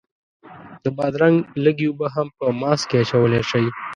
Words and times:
د 0.83 0.85
بادرنګ 0.97 1.37
لږې 1.63 1.87
اوبه 1.89 2.07
هم 2.15 2.27
په 2.37 2.45
ماسک 2.61 2.85
کې 2.89 2.97
اچولی 3.01 3.41
شئ. 3.49 3.65